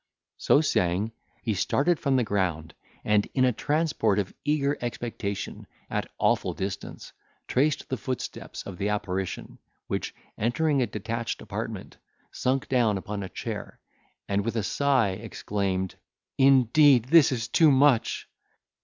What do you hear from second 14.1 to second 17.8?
and with a sigh exclaimed, "Indeed, this is too